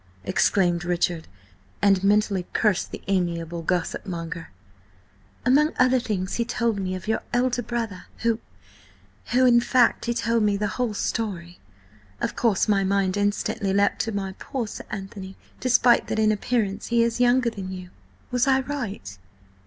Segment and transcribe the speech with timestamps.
[0.23, 1.27] exclaimed Richard,
[1.79, 4.49] and mentally cursed the amiable gossip monger.
[5.45, 10.65] "Among other things he told me of your elder brother–who–who–in fact, he told me the
[10.69, 11.59] whole story.
[12.19, 16.87] Of course, my mind instantly leapt to my poor Sir Anthony, despite that in appearance
[16.87, 17.91] he is younger than you.
[18.31, 19.19] Was I right?"